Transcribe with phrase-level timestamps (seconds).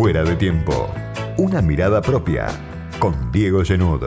[0.00, 0.88] Fuera de tiempo.
[1.36, 2.46] Una mirada propia
[2.98, 4.00] con Diego Genud.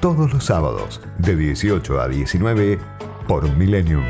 [0.00, 2.78] Todos los sábados de 18 a 19
[3.28, 4.02] por Millennium.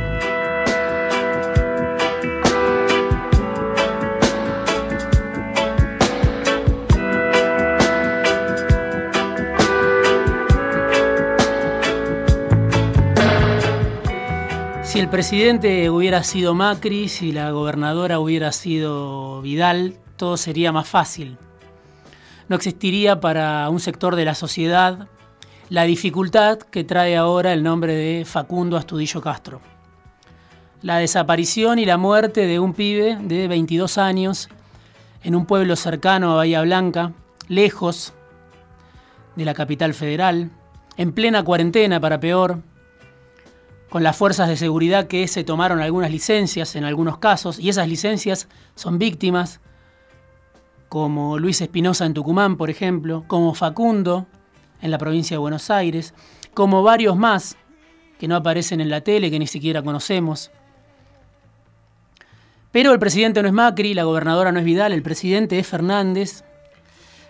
[14.85, 20.87] Si el presidente hubiera sido Macri, si la gobernadora hubiera sido Vidal, todo sería más
[20.87, 21.39] fácil.
[22.47, 25.09] No existiría para un sector de la sociedad
[25.71, 29.63] la dificultad que trae ahora el nombre de Facundo Astudillo Castro.
[30.83, 34.51] La desaparición y la muerte de un pibe de 22 años
[35.23, 37.13] en un pueblo cercano a Bahía Blanca,
[37.49, 38.13] lejos
[39.37, 40.51] de la capital federal,
[40.99, 42.59] en plena cuarentena para peor,
[43.89, 47.89] con las fuerzas de seguridad que se tomaron algunas licencias en algunos casos, y esas
[47.89, 49.61] licencias son víctimas,
[50.91, 54.27] como Luis Espinosa en Tucumán, por ejemplo, como Facundo
[54.83, 56.15] en la provincia de Buenos Aires,
[56.53, 57.57] como varios más
[58.19, 60.51] que no aparecen en la tele, que ni siquiera conocemos.
[62.73, 66.43] Pero el presidente no es Macri, la gobernadora no es Vidal, el presidente es Fernández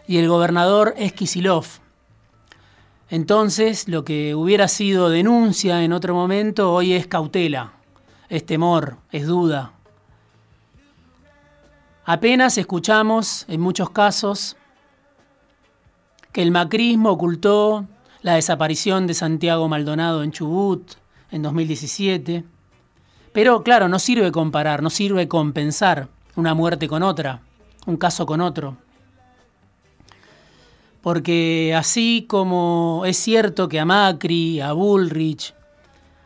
[0.08, 1.66] y el gobernador es Kisilov.
[3.10, 7.74] Entonces, lo que hubiera sido denuncia en otro momento, hoy es cautela,
[8.30, 9.74] es temor, es duda.
[12.04, 14.56] Apenas escuchamos, en muchos casos,
[16.32, 17.86] que el macrismo ocultó
[18.22, 20.92] la desaparición de Santiago Maldonado en Chubut
[21.30, 22.44] en 2017.
[23.32, 27.42] Pero claro, no sirve comparar, no sirve compensar una muerte con otra,
[27.86, 28.76] un caso con otro
[31.02, 35.54] porque así como es cierto que a Macri, a Bullrich,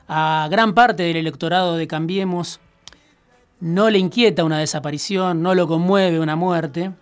[0.08, 2.60] a gran parte del electorado de Cambiemos,
[3.60, 6.92] no le inquieta una desaparición, no lo conmueve una muerte,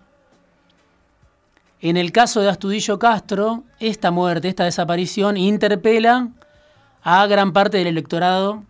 [1.83, 6.29] en el caso de Astudillo Castro, esta muerte, esta desaparición, interpela
[7.01, 8.63] a gran parte del electorado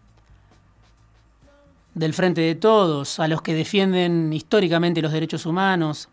[1.94, 6.10] del Frente de Todos, a los que defienden históricamente los derechos humanos,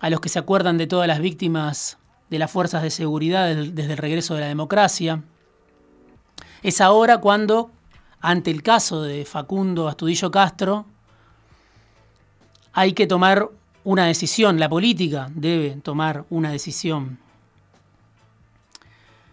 [0.00, 1.98] a los que se acuerdan de todas las víctimas
[2.30, 5.22] de las fuerzas de seguridad desde el regreso de la democracia.
[6.62, 7.70] Es ahora cuando,
[8.20, 10.86] ante el caso de Facundo Astudillo Castro,
[12.72, 13.48] hay que tomar
[13.84, 17.18] una decisión, la política debe tomar una decisión.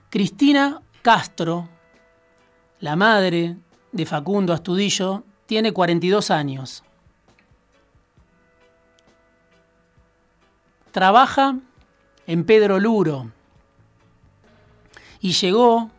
[0.09, 1.68] Cristina Castro,
[2.80, 3.58] la madre
[3.92, 6.84] de Facundo Astudillo, tiene 42 años.
[10.92, 11.58] Trabaja
[12.25, 13.31] en Pedro Luro
[15.19, 15.92] y llegó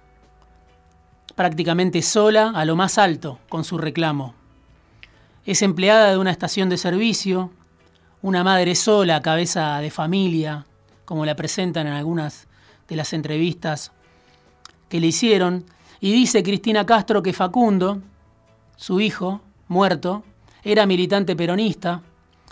[1.38, 4.34] prácticamente sola a lo más alto con su reclamo.
[5.46, 7.52] Es empleada de una estación de servicio,
[8.22, 10.66] una madre sola, cabeza de familia,
[11.04, 12.48] como la presentan en algunas
[12.88, 13.92] de las entrevistas
[14.88, 15.64] que le hicieron,
[16.00, 18.02] y dice Cristina Castro que Facundo,
[18.74, 20.24] su hijo, muerto,
[20.64, 22.02] era militante peronista,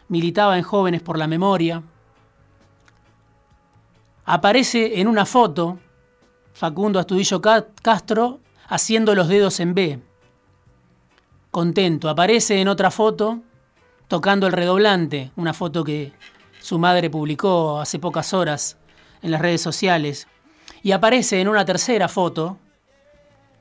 [0.06, 1.82] militaba en Jóvenes por la Memoria,
[4.26, 5.76] aparece en una foto
[6.53, 7.42] Facundo Astudillo
[7.82, 10.00] Castro haciendo los dedos en B.
[11.50, 12.09] Contento.
[12.09, 13.41] Aparece en otra foto
[14.09, 16.12] tocando el redoblante, una foto que
[16.60, 18.77] su madre publicó hace pocas horas
[19.22, 20.28] en las redes sociales.
[20.82, 22.59] Y aparece en una tercera foto,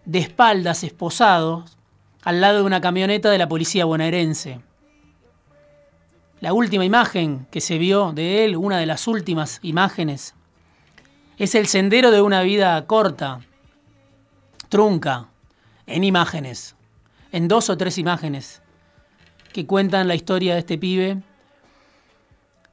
[0.05, 1.77] de espaldas esposados,
[2.23, 4.59] al lado de una camioneta de la policía bonaerense.
[6.41, 10.35] La última imagen que se vio de él, una de las últimas imágenes,
[11.37, 13.41] es el sendero de una vida corta,
[14.75, 15.29] trunca,
[15.87, 16.75] en imágenes,
[17.31, 18.61] en dos o tres imágenes,
[19.53, 21.21] que cuentan la historia de este pibe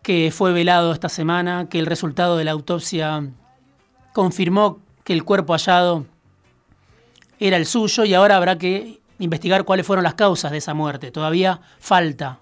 [0.02, 3.30] que fue velado esta semana, que el resultado de la autopsia
[4.12, 6.06] confirmó que el cuerpo hallado
[7.38, 11.12] era el suyo y ahora habrá que investigar cuáles fueron las causas de esa muerte.
[11.12, 12.40] Todavía falta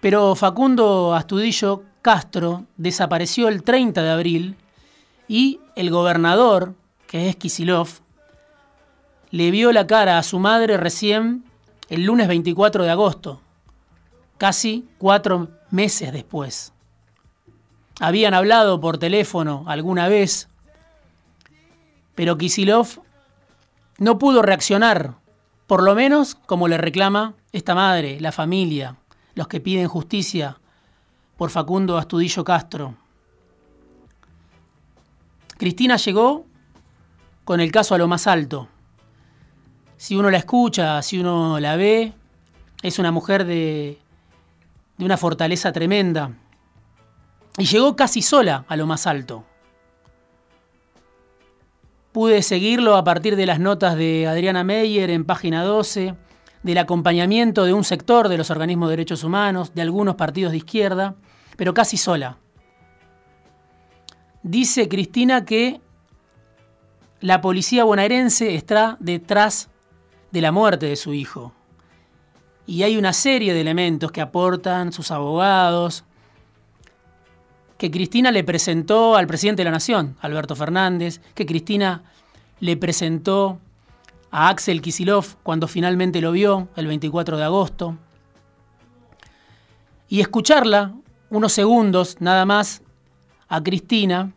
[0.00, 4.56] Pero Facundo Astudillo Castro desapareció el 30 de abril
[5.26, 6.74] y el gobernador,
[7.06, 7.88] que es Kisilov,
[9.30, 11.46] le vio la cara a su madre recién
[11.88, 13.40] el lunes 24 de agosto,
[14.36, 16.74] casi cuatro meses después.
[18.00, 20.50] Habían hablado por teléfono alguna vez,
[22.14, 23.00] pero Kisilov
[23.96, 25.14] no pudo reaccionar,
[25.66, 28.96] por lo menos como le reclama esta madre, la familia,
[29.34, 30.58] los que piden justicia
[31.36, 32.94] por Facundo Astudillo Castro.
[35.56, 36.46] Cristina llegó
[37.44, 38.68] con el caso a lo más alto.
[39.96, 42.12] Si uno la escucha, si uno la ve,
[42.82, 43.98] es una mujer de,
[44.98, 46.32] una fortaleza tremenda.
[47.56, 49.44] Y llegó casi sola a lo más alto.
[52.12, 56.14] Pude seguirlo a partir de las notas de Adriana Meyer en página 12,
[56.64, 60.56] del acompañamiento de un sector de los organismos de derechos humanos, de algunos partidos de
[60.56, 61.14] izquierda,
[61.56, 62.38] pero casi sola.
[64.42, 65.80] Dice Cristina que
[67.20, 69.68] la policía bonaerense está detrás
[70.30, 71.52] de la muerte de su hijo.
[72.66, 76.04] Y hay una serie de elementos que aportan sus abogados,
[77.76, 82.04] que Cristina le presentó al presidente de la Nación, Alberto Fernández, que Cristina
[82.60, 83.60] le presentó
[84.34, 87.96] a Axel Kisilov cuando finalmente lo vio, el 24 de agosto.
[90.08, 90.92] Y escucharla
[91.30, 92.82] unos segundos nada más
[93.46, 94.32] a Cristina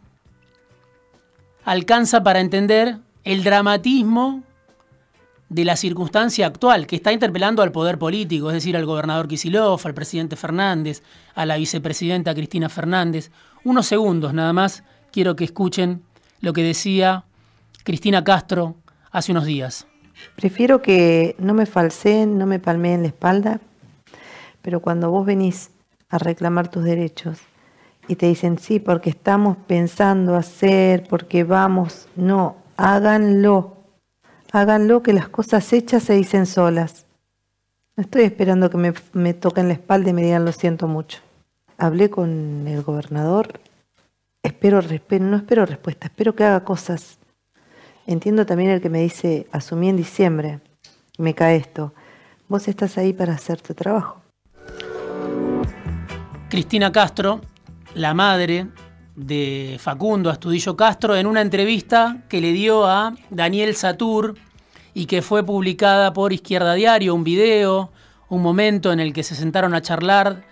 [1.65, 4.43] alcanza para entender el dramatismo
[5.49, 9.81] de la circunstancia actual, que está interpelando al poder político, es decir, al gobernador Kisilov,
[9.83, 11.01] al presidente Fernández,
[11.33, 13.31] a la vicepresidenta Cristina Fernández.
[13.63, 16.03] Unos segundos nada más quiero que escuchen
[16.39, 17.23] lo que decía
[17.83, 18.75] Cristina Castro
[19.11, 19.87] hace unos días.
[20.35, 23.59] Prefiero que no me falseen, no me palmeen la espalda,
[24.61, 25.71] pero cuando vos venís
[26.09, 27.39] a reclamar tus derechos
[28.07, 33.77] y te dicen sí, porque estamos pensando hacer, porque vamos, no, háganlo
[34.51, 37.05] Háganlo que las cosas hechas se dicen solas.
[37.95, 41.19] No estoy esperando que me, toquen la espalda y me digan lo siento mucho.
[41.77, 43.59] Hablé con el gobernador.
[44.43, 47.16] Espero, no espero respuesta, espero que haga cosas.
[48.07, 50.61] Entiendo también el que me dice, asumí en diciembre,
[51.17, 51.93] me cae esto.
[52.47, 54.21] Vos estás ahí para hacer tu trabajo.
[56.49, 57.41] Cristina Castro,
[57.95, 58.67] la madre
[59.17, 64.35] de Facundo Astudillo Castro en una entrevista que le dio a Daniel Satur
[64.93, 67.91] y que fue publicada por Izquierda Diario, un video,
[68.29, 70.45] un momento en el que se sentaron a charlar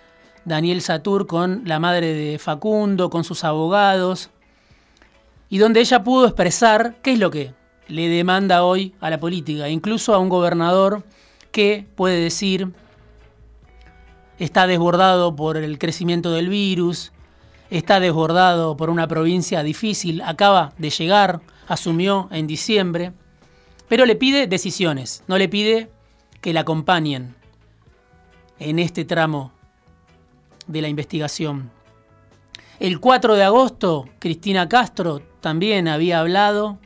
[0.44, 4.30] Daniel Satur con la madre de Facundo, con sus abogados,
[5.48, 7.54] y donde ella pudo expresar qué es lo que
[7.88, 11.04] le demanda hoy a la política, incluso a un gobernador
[11.52, 12.72] que puede decir
[14.38, 17.12] está desbordado por el crecimiento del virus,
[17.70, 23.12] está desbordado por una provincia difícil, acaba de llegar, asumió en diciembre,
[23.88, 25.90] pero le pide decisiones, no le pide
[26.40, 27.34] que la acompañen
[28.58, 29.52] en este tramo
[30.66, 31.70] de la investigación.
[32.78, 36.80] El 4 de agosto, Cristina Castro también había hablado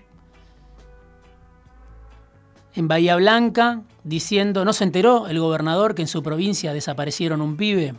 [2.75, 7.57] en Bahía Blanca diciendo, ¿no se enteró el gobernador que en su provincia desaparecieron un
[7.57, 7.95] pibe?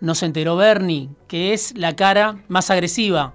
[0.00, 3.34] no se enteró Bernie, que es la cara más agresiva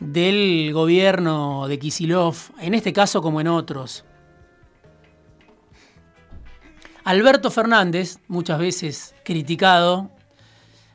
[0.00, 4.04] del gobierno de Kisilov, en este caso como en otros.
[7.04, 10.10] Alberto Fernández, muchas veces criticado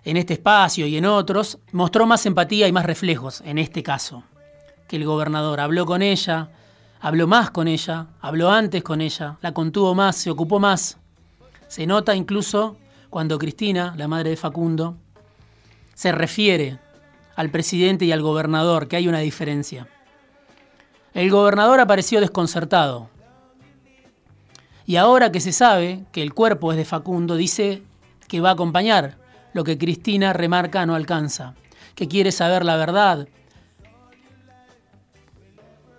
[0.04, 4.24] en este espacio y en otros, mostró más empatía y más reflejos en este caso
[4.88, 5.60] que el gobernador.
[5.60, 6.50] Habló con ella,
[7.00, 10.98] habló más con ella, habló antes con ella, la contuvo más, se ocupó más.
[11.68, 12.75] Se nota incluso
[13.10, 14.98] cuando Cristina, la madre de Facundo,
[15.94, 16.80] se refiere
[17.36, 19.88] al presidente y al gobernador, que hay una diferencia.
[21.13, 23.10] El gobernador apareció desconcertado.
[24.86, 27.84] Y ahora que se sabe que el cuerpo es de Facundo, dice
[28.27, 29.19] que va a acompañar
[29.53, 31.56] lo que Cristina remarca no alcanza,
[31.96, 33.27] que quiere saber la verdad.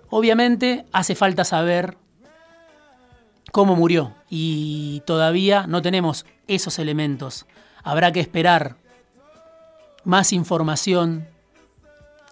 [0.09, 1.97] Obviamente hace falta saber
[3.53, 7.47] cómo murió y todavía no tenemos esos elementos.
[7.83, 8.77] Habrá que esperar
[10.05, 11.29] más información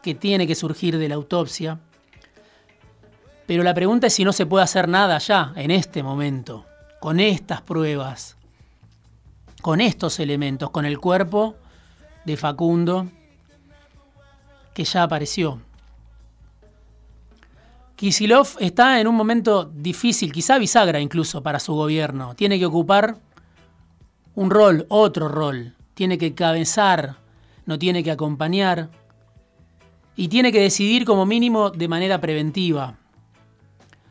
[0.02, 1.80] que tiene que surgir de la autopsia.
[3.46, 6.66] Pero la pregunta es si no se puede hacer nada ya, en este momento,
[7.00, 8.37] con estas pruebas,
[9.62, 11.56] con estos elementos, con el cuerpo
[12.24, 13.08] de Facundo
[14.74, 15.60] que ya apareció.
[17.96, 22.34] Kisilov está en un momento difícil, quizá bisagra incluso para su gobierno.
[22.36, 23.16] Tiene que ocupar
[24.36, 25.74] un rol, otro rol.
[25.94, 27.16] Tiene que cabezar,
[27.66, 28.88] no tiene que acompañar.
[30.14, 32.96] Y tiene que decidir como mínimo de manera preventiva.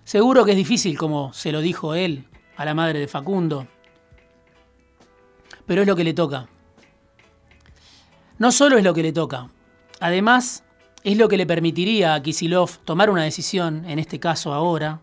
[0.03, 2.25] Seguro que es difícil, como se lo dijo él
[2.57, 3.67] a la madre de Facundo.
[5.67, 6.47] Pero es lo que le toca.
[8.39, 9.49] No solo es lo que le toca.
[9.99, 10.63] Además,
[11.03, 15.01] es lo que le permitiría a Kisilov tomar una decisión, en este caso ahora,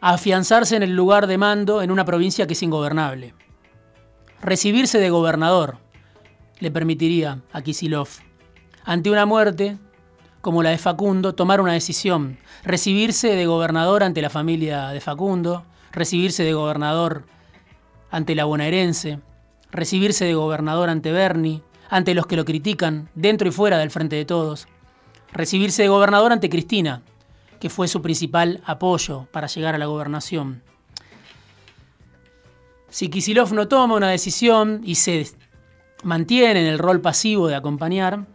[0.00, 3.34] afianzarse en el lugar de mando en una provincia que es ingobernable.
[4.40, 5.78] Recibirse de gobernador
[6.58, 8.08] le permitiría a Kisilov,
[8.84, 9.78] ante una muerte
[10.40, 15.64] como la de Facundo, tomar una decisión, recibirse de gobernador ante la familia de Facundo,
[15.92, 17.24] recibirse de gobernador
[18.10, 19.20] ante la bonaerense,
[19.70, 24.16] recibirse de gobernador ante Bernie, ante los que lo critican, dentro y fuera del frente
[24.16, 24.68] de todos,
[25.32, 27.02] recibirse de gobernador ante Cristina,
[27.58, 30.62] que fue su principal apoyo para llegar a la gobernación.
[32.88, 35.30] Si Kisilov no toma una decisión y se
[36.02, 38.26] mantiene en el rol pasivo de acompañar,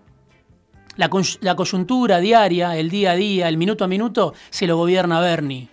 [0.95, 5.67] la, coyuntura diaria, el día a día, el minuto a minuto, se lo gobierna Bernie.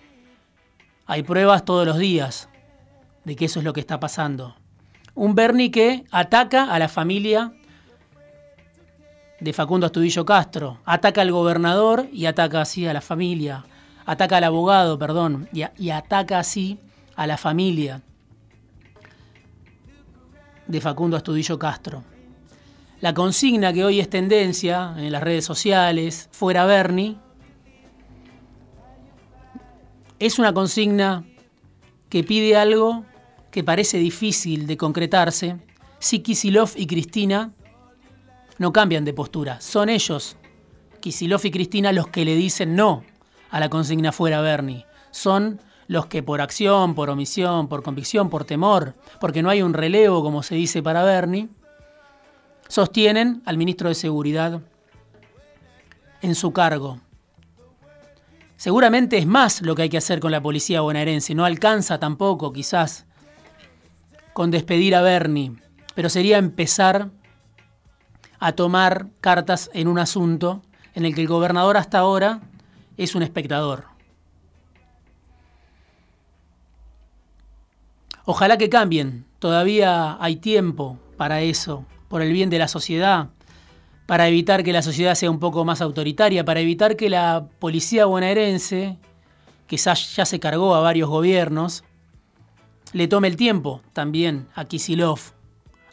[1.06, 2.48] Hay pruebas todos los días
[3.24, 4.56] de que eso es lo que está pasando.
[5.14, 7.52] Un Bernie que ataca a la familia
[9.40, 13.64] de Facundo Astudillo Castro, ataca al gobernador y ataca así a la familia,
[14.06, 16.78] ataca al abogado, perdón, y, ataca así
[17.16, 18.02] a la familia
[20.66, 22.04] de Facundo Astudillo Castro.
[23.00, 27.16] La consigna que hoy es tendencia en las redes sociales, fuera Bernie,
[30.20, 31.24] es una consigna
[32.08, 33.04] que pide algo
[33.52, 35.58] que parece difícil de concretarse
[36.00, 37.52] si Kisilov y Cristina
[38.58, 39.60] no cambian de postura.
[39.60, 40.36] Son ellos,
[41.00, 43.04] Kisilov y Cristina, los que le dicen no
[43.50, 44.86] a la consigna fuera Bernie.
[45.10, 49.74] Son los que por acción, por omisión, por convicción, por temor, porque no hay un
[49.74, 51.48] relevo, como se dice para Bernie,
[52.68, 54.62] sostienen al ministro de Seguridad
[56.22, 57.00] en su cargo.
[58.56, 62.52] Seguramente es más lo que hay que hacer con la policía bonaerense, no alcanza tampoco
[62.52, 63.06] quizás
[64.32, 65.52] con despedir a Bernie,
[65.94, 67.10] pero sería empezar
[68.38, 70.62] a tomar cartas en un asunto
[70.94, 72.40] en el que el gobernador hasta ahora
[72.96, 73.84] es un espectador.
[78.24, 83.30] Ojalá que cambien, todavía hay tiempo para eso, por el bien de la sociedad,
[84.06, 88.06] para evitar que la sociedad sea un poco más autoritaria, para evitar que la policía
[88.06, 88.98] bonaerense,
[89.66, 91.84] que ya se cargó a varios gobiernos,
[92.92, 95.18] le tome el tiempo también a Kisilov,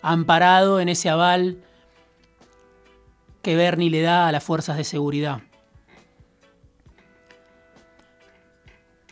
[0.01, 1.57] amparado en ese aval
[3.41, 5.41] que Bernie le da a las fuerzas de seguridad.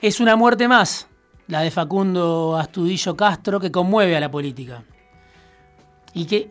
[0.02, 1.08] Es una muerte más,
[1.48, 4.84] la de Facundo Astudillo Castro, que conmueve a la política.
[6.14, 6.50] Y que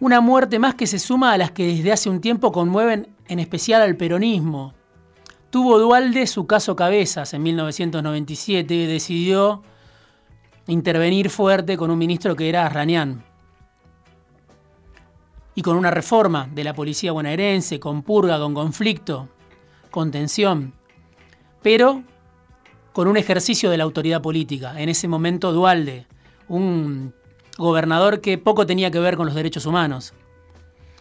[0.00, 3.38] una muerte más que se suma a las que desde hace un tiempo conmueven en
[3.38, 4.74] especial al peronismo.
[5.50, 9.62] Tuvo Dualde su caso Cabezas en 1997 y decidió
[10.68, 13.24] intervenir fuerte con un ministro que era Ranián.
[15.54, 19.28] Y con una reforma de la policía bonaerense, con purga, con conflicto,
[19.90, 20.72] con tensión.
[21.62, 22.04] Pero
[22.92, 24.80] con un ejercicio de la autoridad política.
[24.80, 26.06] En ese momento Dualde,
[26.48, 27.14] un
[27.56, 30.14] gobernador que poco tenía que ver con los derechos humanos.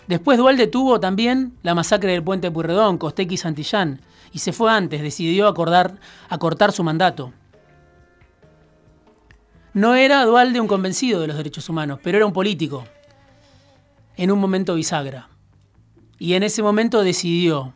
[0.07, 4.71] Después Dualde tuvo también la masacre del puente Purredón, Costequi y Santillán, y se fue
[4.71, 7.33] antes, decidió acordar, acortar su mandato.
[9.77, 12.83] No era Dualde un convencido de los derechos humanos, pero era un político,
[14.15, 15.29] en un momento bisagra.
[16.17, 17.75] Y en ese momento decidió.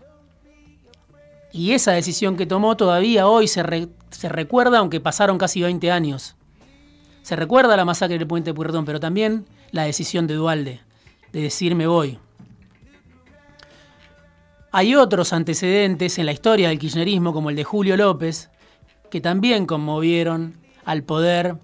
[1.51, 6.35] Y esa decisión que tomó todavía hoy se, recuerda, aunque pasaron casi 20 años.
[7.21, 10.81] Se recuerda la masacre del puente Puertón, pero también la decisión de Dualde,
[11.31, 12.17] de decir me voy.
[14.71, 18.49] Hay otros antecedentes en la historia del kirchnerismo, como el de Julio López,
[19.11, 21.57] que también conmovieron al poder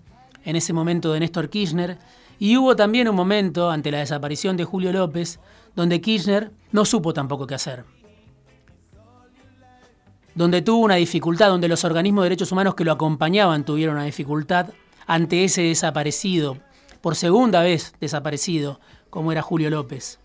[0.48, 2.00] en ese momento de Néstor Kirchner,
[2.39, 5.39] y hubo también un momento, ante la desaparición de Julio López,
[5.75, 7.86] donde Kirchner no supo tampoco qué hacer
[10.38, 14.06] donde tuvo una dificultad, donde los organismos de derechos humanos que lo acompañaban tuvieron una
[14.06, 14.68] dificultad
[15.08, 16.60] ante ese desaparecido,
[17.01, 20.20] por segunda vez desaparecido, como era Julio López.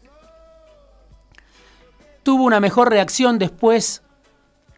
[2.22, 4.02] Tuvo una mejor reacción después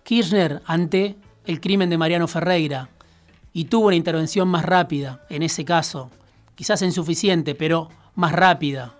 [0.04, 2.90] Kirchner ante el crimen de Mariano Ferreira
[3.54, 6.10] y tuvo una intervención más rápida en ese caso,
[6.56, 8.94] quizás insuficiente, pero más rápida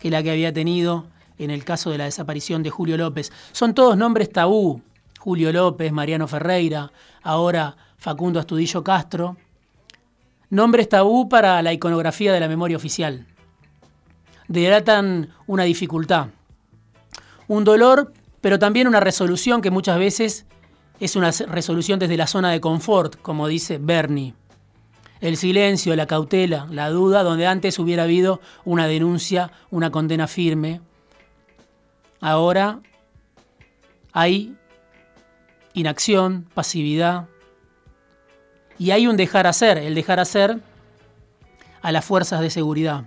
[0.00, 1.06] que la que había tenido
[1.38, 3.32] en el caso de la desaparición de Julio López.
[3.52, 4.82] Son todos nombres tabú
[5.20, 6.90] Julio López, Mariano Ferreira,
[7.22, 9.36] ahora Facundo Astudillo Castro.
[10.50, 13.26] Nombres tabú para la iconografía de la memoria oficial.
[14.48, 16.28] Delatan una dificultad,
[17.46, 20.46] un dolor, pero también una resolución que muchas veces
[21.00, 24.34] es una resolución desde la zona de confort, como dice Bernie.
[25.20, 30.80] El silencio, la cautela, la duda, donde antes hubiera habido una denuncia, una condena firme.
[32.20, 32.80] Ahora
[34.12, 34.56] hay
[35.74, 37.28] inacción, pasividad.
[38.78, 40.60] Y hay un dejar hacer, el dejar hacer
[41.82, 43.04] a las fuerzas de seguridad.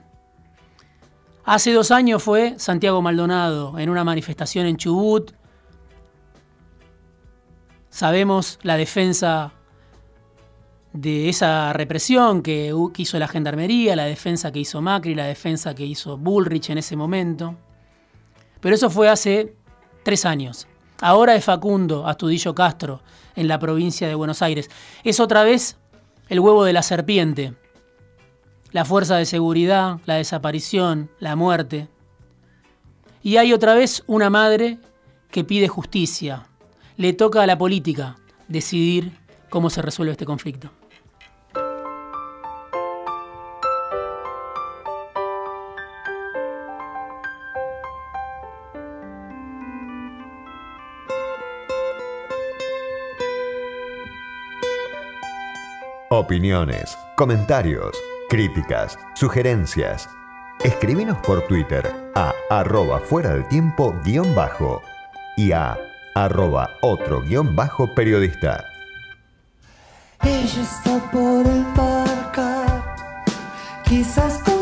[1.43, 5.31] Hace dos años fue Santiago Maldonado en una manifestación en Chubut,
[7.91, 9.51] Sabemos la defensa
[10.93, 15.85] de esa represión que, hizo la gendarmería, la defensa que hizo Macri, la defensa que
[15.85, 17.55] hizo Bullrich en ese momento.
[18.61, 19.55] Pero eso fue hace
[20.03, 20.67] tres años.
[21.01, 23.01] Ahora es Facundo Astudillo Castro
[23.35, 24.69] en la provincia de Buenos Aires.
[25.03, 25.77] Es otra vez
[26.29, 27.55] el huevo de la serpiente.
[28.71, 31.89] La fuerza de seguridad, la desaparición, la muerte.
[33.21, 34.79] Y hay otra vez una madre
[35.29, 36.47] que pide justicia.
[37.01, 38.15] Le toca a la política
[38.47, 39.17] decidir
[39.49, 40.69] cómo se resuelve este conflicto.
[56.11, 57.97] Opiniones, comentarios,
[58.29, 60.07] críticas, sugerencias.
[60.63, 64.83] Escribinos por Twitter a arroba fuera del tiempo guion bajo
[65.35, 65.79] y a
[66.15, 68.65] arroba otro guion bajo periodista.
[70.23, 73.23] Ella está por embarcar,
[73.85, 74.60] quizás con